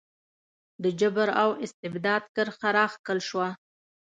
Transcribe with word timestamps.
د 0.83 0.85
جبر 0.99 1.27
او 1.43 1.49
استبداد 1.65 2.23
کرښه 2.35 2.69
راښکل 2.77 3.19
شوه. 3.29 3.49